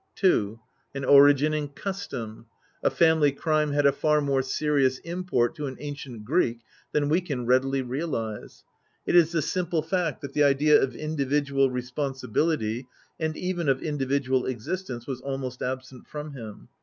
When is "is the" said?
9.15-9.43